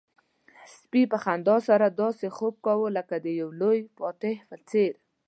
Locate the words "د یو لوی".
3.25-3.79